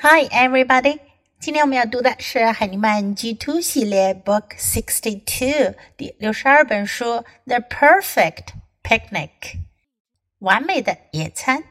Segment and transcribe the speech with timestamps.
[0.00, 1.00] Hi, everybody！
[1.40, 7.04] 今天我们要读的是海尼曼 G Two 系列 Book Sixty Two 第六十二本书《
[7.46, 9.30] The Perfect Picnic》
[10.38, 11.64] 完美的野餐。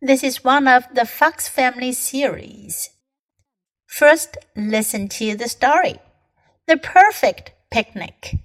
[0.00, 2.90] This is one of the Fox Family series.
[3.88, 5.98] First, listen to the story.
[6.66, 8.38] The Perfect Picnic.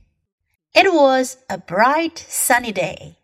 [0.73, 3.17] It was a bright sunny day.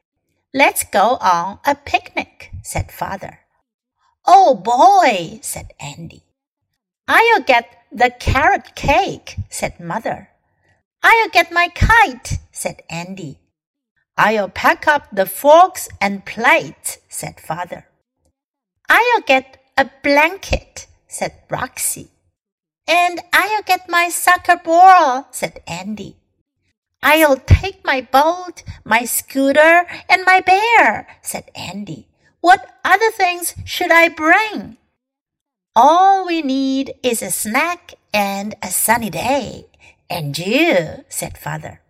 [0.52, 3.40] Let's go on a picnic, said father.
[4.27, 6.23] Oh boy, said Andy.
[7.09, 10.29] I'll get the carrot cake, said mother.
[11.03, 13.39] I'll get my kite, said Andy.
[14.17, 17.87] I'll pack up the forks and plates, said father.
[18.89, 22.11] I'll get a blanket, said Roxy.
[22.87, 26.17] And I'll get my soccer ball, said Andy.
[27.03, 32.10] I'll take my boat, my scooter, and my bear, said Andy.
[32.41, 34.79] What other things should I bring?
[35.77, 39.67] All we need is a snack and a sunny day.
[40.09, 41.81] And you, said father.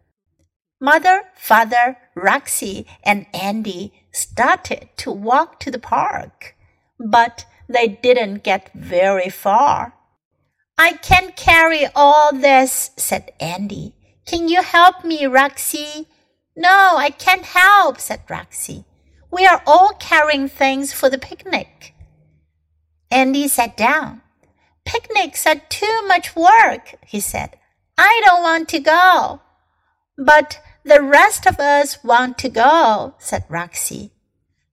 [0.81, 6.55] Mother, father, Roxy, and Andy started to walk to the park,
[6.99, 9.95] but they didn't get very far.
[10.77, 13.95] I can't carry all this, said Andy.
[14.27, 16.09] Can you help me, Roxy?
[16.57, 18.85] No, I can't help, said Roxy.
[19.31, 21.95] We are all carrying things for the picnic.
[23.11, 24.23] Andy sat down.
[24.85, 27.59] Picnics are too much work, he said.
[27.97, 29.41] I don't want to go.
[30.17, 34.13] But the rest of us want to go, said Roxy.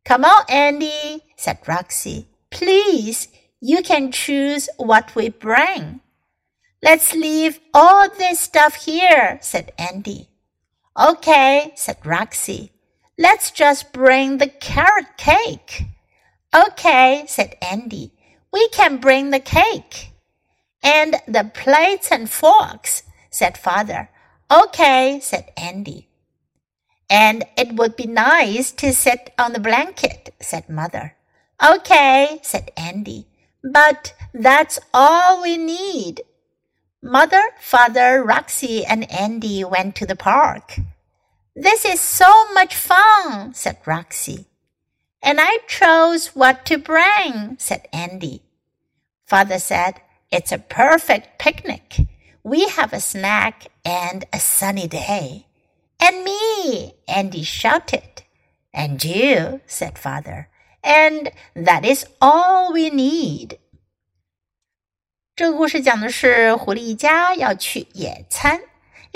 [0.05, 2.28] Come on, Andy, said Roxy.
[2.50, 3.28] Please,
[3.59, 6.00] you can choose what we bring.
[6.81, 10.30] Let's leave all this stuff here, said Andy.
[10.97, 12.72] Okay, said Roxy.
[13.20, 15.86] Let's just bring the carrot cake.
[16.54, 18.14] Okay, said Andy.
[18.54, 20.12] We can bring the cake.
[20.84, 23.02] And the plates and forks,
[23.32, 24.09] said father.
[24.52, 26.09] Okay, said Andy.
[27.09, 31.16] And it would be nice to sit on the blanket, said mother.
[31.64, 33.25] Okay, said Andy.
[33.64, 36.22] But that's all we need.
[37.02, 40.80] Mother, father, Roxy, and Andy went to the park.
[41.56, 44.47] This is so much fun, said Roxy.
[45.22, 48.43] And I chose what to bring, said Andy.
[49.27, 50.00] Father said,
[50.31, 52.06] It's a perfect picnic.
[52.43, 55.47] We have a snack and a sunny day.
[56.00, 58.22] And me, Andy shouted.
[58.75, 60.49] And you, said father.
[60.83, 63.59] And that is all we need.
[65.34, 68.60] 这个故事讲的是狐狸一家要去野餐。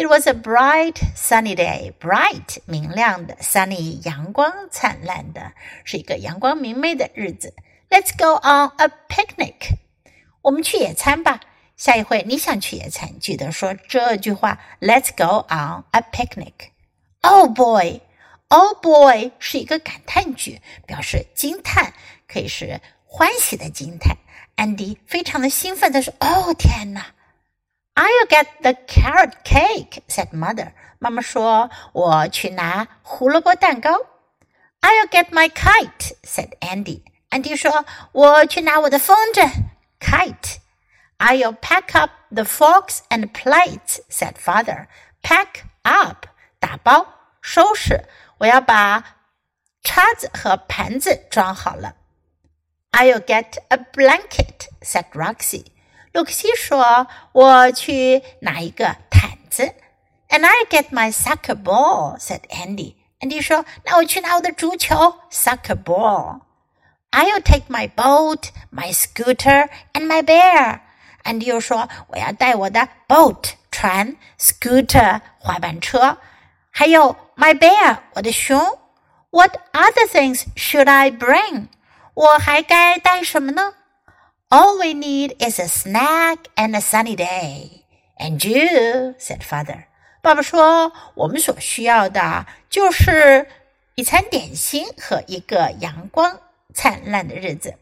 [0.01, 1.93] It was a bright sunny day.
[1.99, 5.51] Bright 明亮的，sunny 阳光灿烂的，
[5.83, 7.53] 是一个阳光明媚的日子。
[7.87, 9.75] Let's go on a picnic.
[10.41, 11.41] 我们去野餐吧。
[11.77, 14.57] 下一回你想去野餐，记得说这句话。
[14.79, 16.71] Let's go on a picnic.
[17.21, 18.01] Oh boy,
[18.47, 21.93] oh boy 是一个感叹句，表示惊叹，
[22.27, 24.17] 可以是欢喜的惊叹。
[24.55, 27.05] 安迪非常的兴奋地说：“哦，天哪！”
[27.94, 30.72] I'll get the carrot cake," said mother.
[30.98, 33.90] 妈妈说：“我去拿胡萝卜蛋糕。”
[34.82, 37.02] I'll get my kite," said Andy.
[37.30, 39.50] 安迪说：“我去拿我的风筝。”
[39.98, 40.58] Kite.
[41.18, 44.88] I'll pack up the forks and plates," said father.
[45.22, 46.26] Pack up.
[46.58, 47.06] 打包
[47.40, 48.04] 收拾。
[48.38, 49.16] 我要把
[49.82, 51.96] 叉子和盘子装好了。
[52.92, 55.66] I'll get a blanket," said Roxy.
[56.12, 59.74] 露克西说：“我去拿一个毯子。”
[60.28, 62.94] And I get my soccer ball," said Andy.
[63.20, 66.40] Andy 说：“那我去拿我的足球，soccer ball."
[67.12, 70.80] I'll take my boat, my scooter, and my bear.
[71.22, 76.18] Andy 又说：“我要带我的 boat 船，scooter 滑板车，
[76.70, 78.58] 还有 my bear 我的熊。
[79.30, 81.68] What other things should I bring?
[82.14, 83.74] 我还该带什么呢？”
[84.50, 87.82] All we need is a snack and a sunny day.
[88.18, 89.84] And you, said father.
[90.22, 93.46] 爸爸说，我们所需要的就是
[93.94, 96.40] 一餐点心和一个阳光
[96.74, 97.74] 灿烂的日子。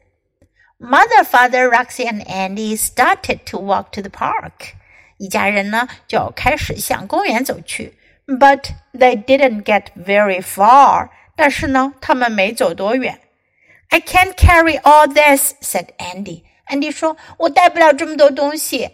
[0.78, 4.74] Mother, father, Roxy, and Andy started to walk to the park.
[5.18, 7.96] 一家人呢就开始向公园走去。
[8.26, 11.10] But they didn't get very far.
[11.36, 13.20] 但是呢，他们没走多远。
[13.90, 16.42] I can't carry all this, said Andy.
[16.69, 18.91] 安迪说：“我带不了这么多东西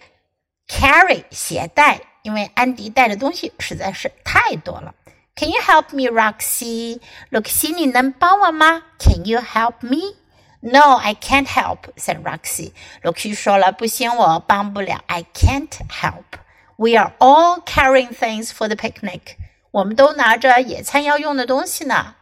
[0.67, 4.95] ，carry 携带，因为安迪带的东西实在是太多了。
[5.35, 7.01] ”Can you help me, Roxy？
[7.29, 12.71] 洛克西，你能帮我吗？Can you help me？No, I can't help," said Roxy.
[13.01, 15.03] 罗西说了，不行，我帮不了。
[15.07, 16.39] I can't help.
[16.77, 19.35] We are all carrying things for the picnic.
[19.71, 22.15] 我们都拿着野餐要用的东西呢。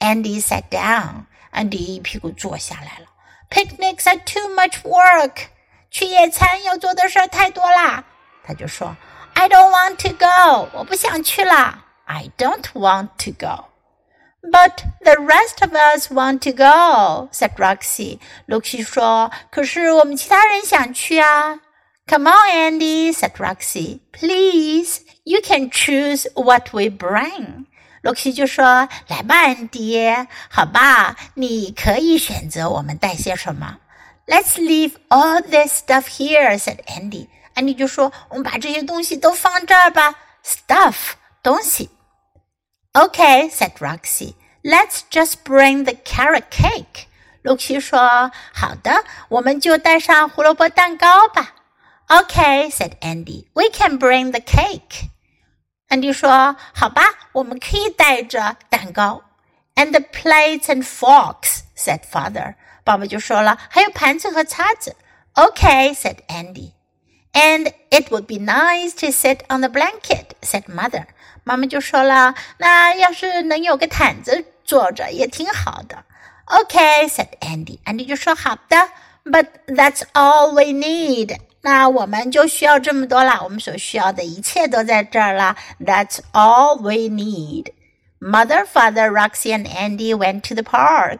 [0.00, 1.24] Andy sat down.
[1.50, 3.06] Andy 一屁股坐下来了。
[3.53, 5.47] Picnics are too much work.
[5.89, 8.03] 去野餐要做的事儿太多啦。
[8.43, 8.95] 他就说：“
[9.33, 10.69] I don't want to go.
[10.73, 11.85] 我不想去了。
[12.05, 13.65] I don't want to go.”
[14.41, 18.19] But the rest of us want to go," said Roxy.
[18.47, 21.59] Lucy 说：“可是我们其他人想去啊。”
[22.07, 23.99] Come on, Andy," said Roxy.
[24.11, 27.65] "Please, you can choose what we bring."
[28.03, 29.99] 洛西就说：“来吧，安迪，
[30.49, 33.77] 好吧，你可以选择我们带些什么。”
[34.25, 37.27] Let's leave all this stuff here," said Andy.
[37.55, 40.15] 安迪就说：“我们把这些东西都放这儿吧。”
[40.45, 40.95] Stuff
[41.43, 41.89] 东西。
[42.93, 44.35] Okay, said Roxy.
[44.63, 47.07] Let's just bring the carrot cake.
[47.41, 51.55] 露西说：“好的，我们就带上胡萝卜蛋糕吧。”
[52.07, 53.45] Okay, said Andy.
[53.53, 55.09] We can bring the cake.
[55.87, 57.03] 安迪说：“好吧，
[57.33, 59.23] 我们可以带着蛋糕。”
[59.75, 62.55] And the plates and forks, said father.
[62.83, 64.95] 爸爸就说了：“还有盘子和叉子。”
[65.35, 66.73] Okay, said Andy.
[67.31, 71.05] And it would be nice to sit on the blanket, said mother.
[71.43, 76.03] 妈妈就说了：“那要是能有个毯子坐着也挺好的。”
[76.47, 77.79] Okay, said Andy.
[77.85, 78.89] Andy 就说：“好的，
[79.23, 81.37] But that's all we need.
[81.63, 85.57] 那我们就需要这么多了，我们所需要的一切都在这儿了。
[85.79, 87.73] That's all we need.
[88.19, 91.19] Mother, father, Roxy, and Andy went to the park.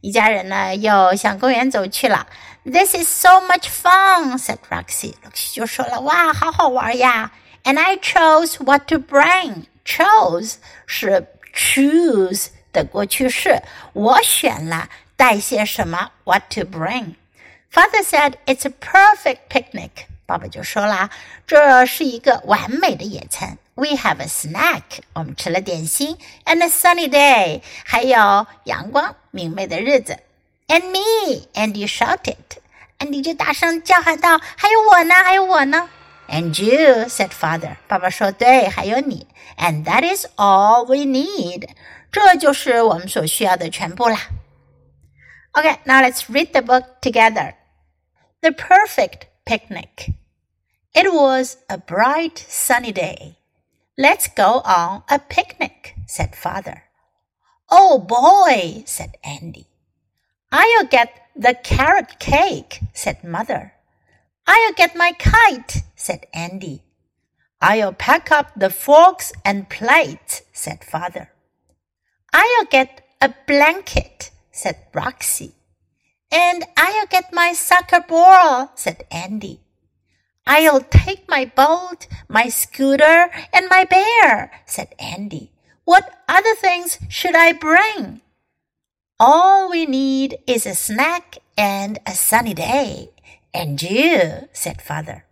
[0.00, 2.26] 一家人呢又向公园走去了。
[2.64, 5.14] This is so much fun," said Roxy.
[5.24, 7.30] Roxy 就说了：“哇，好好玩呀！”
[7.64, 9.66] And I chose what to bring.
[9.84, 10.54] Chose
[10.86, 13.62] 是 choose 的过去式，
[13.92, 17.14] 我选了带些什么，what to bring。
[17.70, 20.06] Father said it's a perfect picnic.
[20.26, 21.10] 爸爸就说啦，
[21.46, 23.58] 这是一个完美的野餐。
[23.74, 24.82] We have a snack.
[25.14, 27.62] 我们吃了点心，and a sunny day.
[27.84, 30.18] 还有阳光明媚的日子。
[30.68, 32.36] And me, Andy shouted.
[32.98, 35.88] Andy 就大声叫喊道：“还有我呢，还有我呢。”
[36.28, 37.76] And you, said father.
[37.88, 39.26] 爸爸说：“对，还有你。”
[39.58, 41.68] And that is all we need.
[42.10, 44.18] 这就是我们所需要的全部啦。
[45.55, 47.55] Okay, now let's read the book together.
[48.41, 50.11] The Perfect Picnic.
[50.95, 53.37] It was a bright sunny day.
[53.97, 56.83] Let's go on a picnic, said father.
[57.69, 59.67] Oh boy, said Andy.
[60.51, 63.73] I'll get the carrot cake, said mother.
[64.45, 66.83] I'll get my kite, said Andy.
[67.61, 71.31] I'll pack up the forks and plates, said father.
[72.31, 75.53] I'll get a blanket, said Roxy.
[76.31, 79.61] And I'll get my soccer ball, said Andy.
[80.45, 85.51] I'll take my boat, my scooter, and my bear, said Andy.
[85.85, 88.21] What other things should I bring?
[89.19, 93.11] All we need is a snack and a sunny day.
[93.53, 95.25] And you, said father.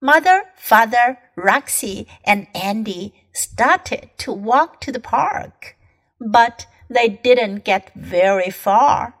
[0.00, 5.76] Mother, father, Roxy, and Andy started to walk to the park,
[6.20, 9.14] but they didn't get very far.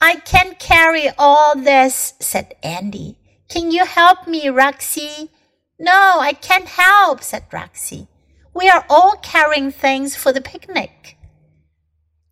[0.00, 3.18] I can't carry all this, said Andy.
[3.48, 5.30] Can you help me, Roxy?
[5.78, 8.08] No, I can't help, said Roxy.
[8.54, 11.16] We are all carrying things for the picnic.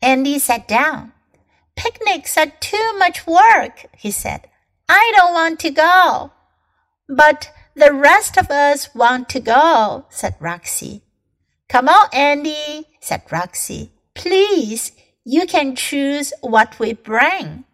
[0.00, 1.12] Andy sat down.
[1.76, 4.48] Picnics are too much work, he said.
[4.88, 6.32] I don't want to go.
[7.08, 11.02] But the rest of us want to go, said Roxy.
[11.68, 13.92] Come on, Andy, said Roxy.
[14.14, 14.92] Please,
[15.24, 17.64] you can choose what we bring.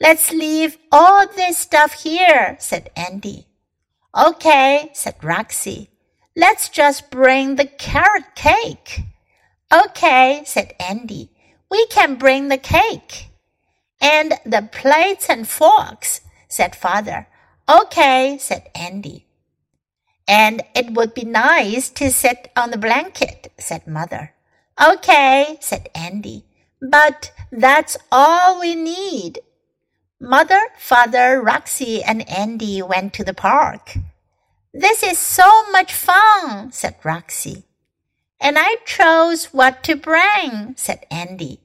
[0.00, 3.46] Let's leave all this stuff here, said Andy.
[4.16, 5.90] Okay, said Roxy.
[6.36, 9.02] Let's just bring the carrot cake.
[9.72, 11.30] Okay, said Andy.
[11.70, 13.30] We can bring the cake.
[14.00, 17.26] And the plates and forks, said father.
[17.68, 19.26] Okay, said Andy.
[20.26, 24.34] And it would be nice to sit on the blanket, said mother.
[24.80, 26.44] Okay, said Andy.
[26.80, 29.40] But that's all we need.
[30.20, 33.96] Mother, father, Roxy, and Andy went to the park.
[34.72, 37.64] This is so much fun, said Roxy.
[38.40, 41.60] And I chose what to bring, said Andy.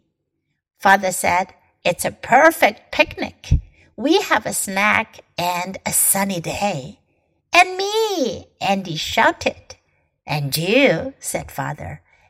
[0.80, 1.54] Father said,
[1.84, 3.60] It's a perfect picnic.
[3.96, 7.00] We have a snack and a sunny day.
[7.54, 9.76] And me, Andy shouted.
[10.26, 12.02] And you, said father.